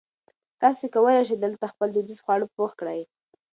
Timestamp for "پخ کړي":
2.55-3.01